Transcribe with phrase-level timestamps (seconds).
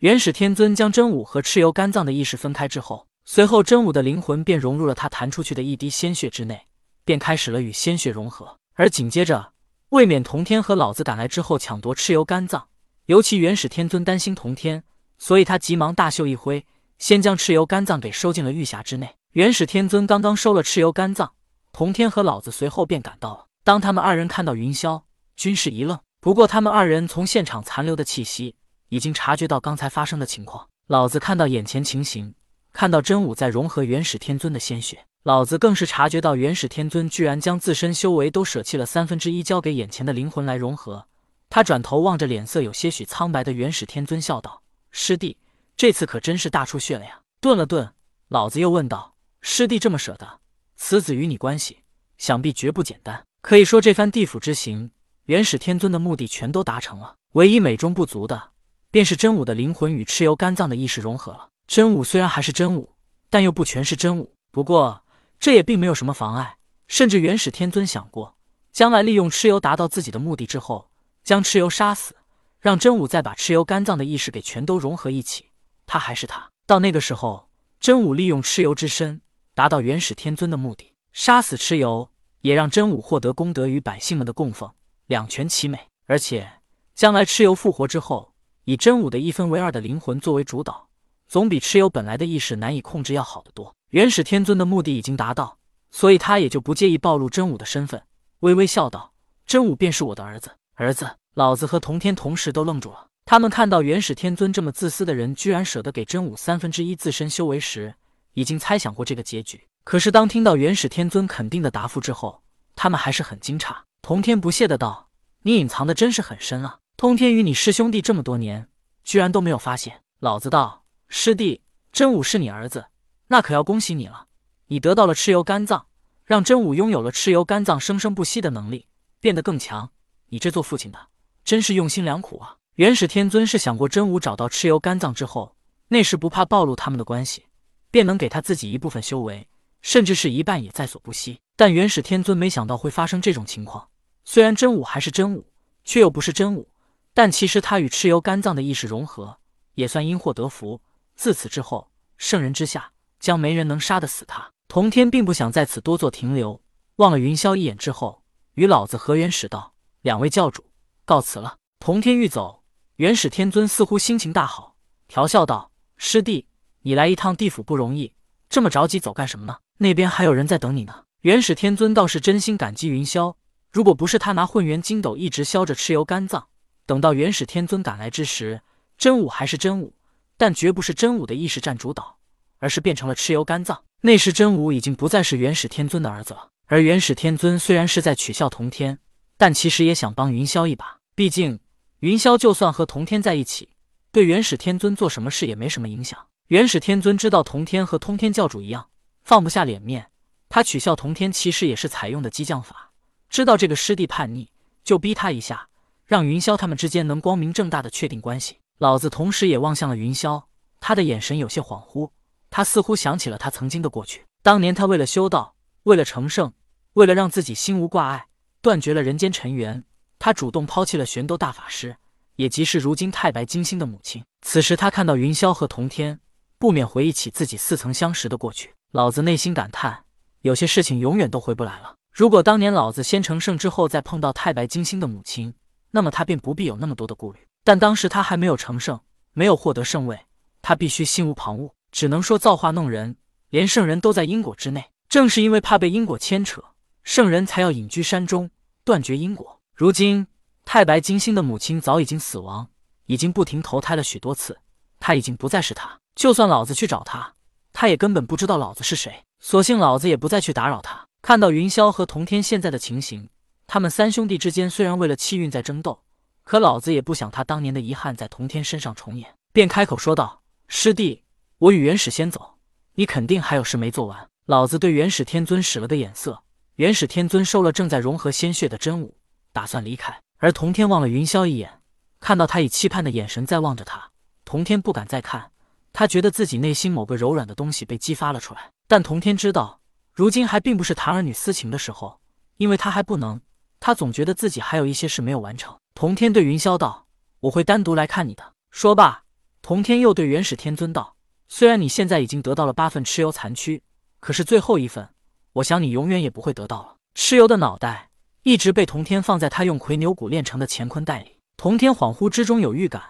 [0.00, 6.68] 元始天尊将真武和蚩尤肝脏的意识分开之后，随后真武的灵魂便融入了他弹出去的一滴鲜血之内，
[7.04, 8.56] 便开始了与鲜血融合。
[8.76, 9.52] 而紧接着，
[9.90, 12.68] 为免童天和老子赶来之后抢夺蚩尤肝脏，
[13.06, 14.82] 尤其元始天尊担心童天，
[15.18, 16.64] 所以他急忙大袖一挥，
[16.98, 19.16] 先将蚩尤肝脏给收进了玉匣之内。
[19.32, 21.32] 元始天尊刚刚收了蚩尤肝脏，
[21.74, 23.48] 童天和老子随后便赶到了。
[23.62, 25.02] 当他们二人看到云霄，
[25.36, 26.00] 均是一愣。
[26.22, 28.56] 不过他们二人从现场残留的气息，
[28.90, 30.68] 已经察觉到刚才发生的情况。
[30.86, 32.34] 老子看到眼前情形，
[32.72, 41.06] 看到真武在融合元始天尊的鲜血，老子更是察觉到元始天尊居然将自身修为都舍弃了三分之一，交给眼前的灵魂来融合。
[41.48, 44.62] 他转头望着脸色有些许苍白的元始天尊，笑道
[44.92, 45.36] ：“师弟，
[45.76, 47.92] 这次可真是大出血了呀。”顿了顿，
[48.28, 49.14] 老子又问道。
[49.40, 50.40] 师弟这么舍得，
[50.76, 51.78] 此子与你关系，
[52.18, 53.24] 想必绝不简单。
[53.40, 54.90] 可以说，这番地府之行，
[55.24, 57.16] 元始天尊的目的全都达成了。
[57.32, 58.50] 唯一美中不足的，
[58.90, 61.48] 便是真武的灵魂与蚩尤肝脏的意识融合了。
[61.66, 62.90] 真武虽然还是真武，
[63.28, 64.34] 但又不全是真武。
[64.50, 65.04] 不过，
[65.38, 66.56] 这也并没有什么妨碍。
[66.88, 68.36] 甚至元始天尊想过，
[68.72, 70.90] 将来利用蚩尤达到自己的目的之后，
[71.22, 72.16] 将蚩尤杀死，
[72.58, 75.50] 让真武再把蚩尤肝脏的意识给全都融合一起。
[75.86, 79.20] 他还是他，到那个时候，真武利用蚩尤之身。
[79.54, 84.72] 达到元始天尊的目的，杀死蚩尤，也让真武获得功德与百姓们的供奉，
[85.06, 85.78] 两全其美。
[86.06, 86.50] 而且
[86.94, 88.29] 将来蚩尤复活之后，
[88.64, 90.88] 以真武的一分为二的灵魂作为主导，
[91.28, 93.74] 总比蚩尤本来的意识难以控制要好得多。
[93.90, 95.58] 元始天尊的目的已经达到，
[95.90, 98.02] 所以他也就不介意暴露真武的身份，
[98.40, 99.12] 微微笑道
[99.46, 103.06] ：“真武便是我的儿子。”儿子，老子和同天同时都愣住了。
[103.26, 107.94] 他们看到元始天尊这么自私的人，居然舍得给真武三分之一自身修为时。
[108.34, 112.42] 已经猜想过这个结局，可是当听到元始天尊肯定的答复之后，
[112.76, 113.76] 他们还是很惊诧。
[114.02, 115.08] 童天不屑的道
[115.42, 116.78] ：“你隐藏的真是很深啊！
[117.00, 118.68] 通天与你师兄弟这么多年，
[119.04, 121.62] 居然都没有发现。”老子道：“师弟，
[121.92, 122.88] 真武是你儿子，
[123.28, 124.26] 那可要恭喜你了。
[124.66, 125.86] 你得到了蚩尤肝脏，
[126.26, 128.86] 让真武拥有了蚩尤肝脏生生不息的能力，
[129.18, 129.90] 变得更强。
[130.28, 130.98] 你这做父亲的，
[131.42, 135.56] 真是用心良苦啊！”元始天尊是想过真武找到蚩尤肝脏之后，
[135.88, 137.46] 那时不怕暴露他们的关系。
[137.90, 139.48] 便能给他自己一部分修为，
[139.80, 141.40] 甚至是一半也在所不惜。
[141.56, 143.88] 但元始天尊没想到会发生这种情况。
[144.26, 145.46] 虽然真武还是真武，
[145.82, 146.68] 却又不是真武。
[147.14, 149.38] 但其实他与蚩尤肝脏的意识融合，
[149.74, 150.80] 也算因祸得福。
[151.14, 154.50] 自此之后，圣人之下将没人能杀得死他。
[154.68, 156.60] 童天并不想在此多做停留，
[156.96, 158.22] 望了云霄一眼之后，
[158.54, 160.64] 与老子和元始道：“两位教主，
[161.04, 162.62] 告辞了。”童天欲走，
[162.96, 164.76] 元始天尊似乎心情大好，
[165.08, 166.46] 调笑道：“师弟。”
[166.82, 168.14] 你来一趟地府不容易，
[168.48, 169.58] 这么着急走干什么呢？
[169.76, 171.04] 那边还有人在等你呢。
[171.20, 173.34] 元始天尊倒是真心感激云霄，
[173.70, 176.48] 如果不是他拿混元金斗一直削着蚩尤肝脏，
[176.90, 178.62] 等到元始天尊赶来之时，
[178.98, 179.94] 真武还是真武，
[180.36, 182.18] 但绝不是真武的意识占主导，
[182.58, 183.84] 而是变成了蚩尤肝脏。
[184.00, 186.48] 那时真武已经不再是元始天尊的儿子了。
[186.66, 188.98] 而元始天尊虽然是在取笑同天，
[189.36, 190.98] 但其实也想帮云霄一把。
[191.14, 191.60] 毕竟
[192.00, 193.68] 云霄就算和同天在一起，
[194.10, 196.18] 对元始天尊做什么事也没什么影响。
[196.48, 198.88] 元始天尊知道童天和通天教主一样
[199.22, 200.10] 放不下脸面，
[200.48, 202.90] 他取笑童天其实也是采用的激将法。
[203.28, 204.50] 知道这个师弟叛逆，
[204.82, 205.68] 就逼他一下，
[206.10, 208.58] 让云霄他们之间能光明正大的确定关系。
[208.78, 210.42] 老子同时也望向了云霄，
[210.80, 212.10] 他的眼神有些恍惚，
[212.50, 214.24] 他似乎想起了他曾经的过去。
[214.42, 215.54] 当年他为了修道，
[215.84, 216.52] 为了成圣，
[216.94, 218.26] 为了让自己心无挂碍，
[218.60, 219.84] 断绝了人间尘缘，
[220.18, 221.96] 他主动抛弃了玄斗大法师，
[222.34, 224.24] 也即是如今太白金星的母亲。
[224.42, 226.18] 此时他看到云霄和童天。
[226.58, 230.04] 不免回忆起自己似曾相识的过去，老子内心感叹：
[230.42, 231.94] 有些事情永远都回不来了。
[232.12, 235.54] 如果当年老子先成圣之后再碰到太白金星的母亲，
[235.90, 237.40] 那么他便不必有那么多的顾虑。
[237.64, 239.00] 但当时他还没有成圣，
[239.32, 240.18] 没有获得圣位，
[240.62, 243.16] 他必须心无旁骛，只能说造化弄人，
[243.50, 244.84] 连圣人都在因果之内。
[245.08, 246.62] 正是因为怕被因果牵扯，
[247.02, 248.50] 圣人才要隐居山中，
[248.84, 249.60] 断绝因果。
[249.74, 250.26] 如今
[250.64, 252.68] 太白金星的母亲早已经死亡，
[253.06, 254.58] 已经不停投胎了许多次，
[255.00, 255.98] 他已经不再是他。
[256.14, 257.34] 就算老子去找他，
[257.72, 259.24] 他也根本不知道老子是谁。
[259.40, 261.06] 索性老子也不再去打扰他。
[261.22, 263.28] 看到云霄和童天现在的情形，
[263.72, 266.02] 他们三兄弟之间虽然为了气运在争斗，
[266.42, 271.22] 可老子也不想他当年的遗憾在童天身上重演，便开口说道：“师弟，
[271.58, 272.58] 我与元始先走，
[272.94, 276.42] 你肯定还有事没做完。”老子对元始天尊使了个眼色，
[276.74, 279.16] 元始天尊收了正在融合鲜血的真武，
[279.52, 280.20] 打算离开。
[280.38, 281.80] 而童天望了云霄一眼，
[282.18, 284.10] 看到他以期盼的眼神在望着他，
[284.44, 285.52] 童天不敢再看。
[285.92, 289.80] 他觉得自己内心某个柔软的东西被激发了出来，但童天知道，
[290.12, 292.18] 如今还并不是谈儿女私情的时候，
[292.56, 293.40] 因为他还不能。
[293.80, 295.74] 他总觉得自己还有一些事没有完成。
[295.94, 297.06] 童天对云霄道
[297.40, 299.24] ：“我会单独来看你的。”说罢，
[299.62, 301.16] 童天又对元始天尊道
[301.48, 303.82] ：“虽然你现在已经得到了八份蚩尤残躯，
[304.20, 305.08] 可是最后一份，
[305.54, 308.10] 我想你永远也不会得到了。”蚩尤的脑袋
[308.42, 311.38] 一直被童天放在他用魁牛骨炼成的乾坤袋里。
[311.56, 313.02] 童天恍惚之中有预感，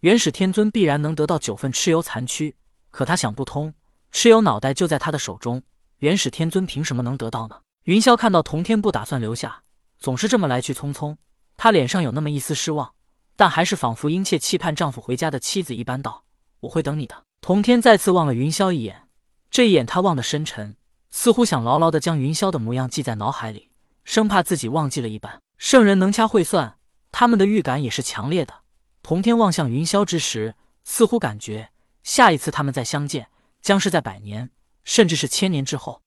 [0.00, 2.54] 元始天尊必然能得到九份蚩尤残躯，
[2.90, 3.74] 可他想不通，
[4.12, 5.62] 蚩尤脑袋就在他的手中，
[5.98, 7.60] 元始天尊凭什么能得到呢？
[7.84, 9.62] 云霄看到童天不打算留下，
[9.98, 11.16] 总是这么来去匆匆，
[11.56, 12.94] 她脸上有那么一丝失望。
[13.36, 16.24] 但还是仿佛殷切期盼丈夫回家的妻子一般道
[16.58, 19.06] ：“我会等你的。”童天再次望了云霄一眼，
[19.48, 20.74] 这一眼他望得深沉，
[21.08, 23.70] 似乎想牢牢地将云霄的模样记在脑海里，
[24.02, 25.40] 生怕自己忘记了一般。
[25.56, 26.78] 圣人能掐会算，
[27.12, 28.62] 他们的预感也是强烈的。
[29.04, 31.70] 童天望向云霄之时，似乎感觉
[32.02, 33.28] 下一次他们再相见，
[33.62, 34.50] 将是在百年，
[34.82, 36.02] 甚至是千年之后。